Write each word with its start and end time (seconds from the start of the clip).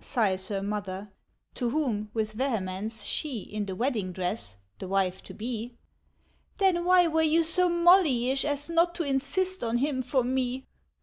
Sighs 0.00 0.48
her 0.48 0.62
mother. 0.62 1.10
To 1.56 1.68
whom 1.68 2.08
with 2.14 2.32
vehemence 2.32 3.02
she 3.04 3.40
In 3.42 3.66
the 3.66 3.76
wedding 3.76 4.12
dress—the 4.12 4.88
wife 4.88 5.22
to 5.24 5.34
be— 5.34 5.74
"Then 6.56 6.86
why 6.86 7.06
were 7.06 7.20
you 7.20 7.42
so 7.42 7.68
mollyish 7.68 8.46
As 8.46 8.70
not 8.70 8.94
to 8.94 9.02
insist 9.02 9.62
on 9.62 9.76
him 9.76 10.00
for 10.00 10.24
me!" 10.24 10.64